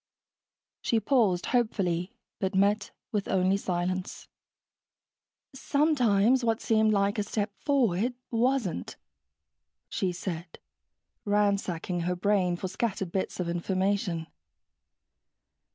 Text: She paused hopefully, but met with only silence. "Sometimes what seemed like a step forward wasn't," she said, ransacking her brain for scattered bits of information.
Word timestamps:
She 0.81 0.99
paused 0.99 1.45
hopefully, 1.45 2.15
but 2.39 2.55
met 2.55 2.89
with 3.11 3.27
only 3.27 3.55
silence. 3.55 4.27
"Sometimes 5.53 6.43
what 6.43 6.59
seemed 6.59 6.91
like 6.91 7.19
a 7.19 7.23
step 7.23 7.51
forward 7.59 8.15
wasn't," 8.31 8.95
she 9.89 10.11
said, 10.11 10.57
ransacking 11.23 11.99
her 11.99 12.15
brain 12.15 12.55
for 12.55 12.67
scattered 12.67 13.11
bits 13.11 13.39
of 13.39 13.47
information. 13.47 14.25